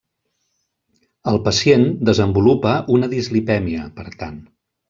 [1.33, 4.43] El pacient desenvolupa una dislipèmia, per tant.